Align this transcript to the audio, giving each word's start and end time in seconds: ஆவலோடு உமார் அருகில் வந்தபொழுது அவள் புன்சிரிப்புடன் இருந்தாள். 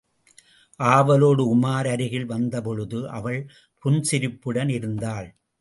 ஆவலோடு 0.79 1.43
உமார் 1.55 1.87
அருகில் 1.87 2.25
வந்தபொழுது 2.25 3.09
அவள் 3.09 3.39
புன்சிரிப்புடன் 3.83 4.69
இருந்தாள். 4.69 5.29